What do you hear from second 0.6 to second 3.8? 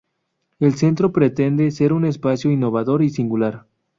Centro pretende ser un espacio innovador y singular.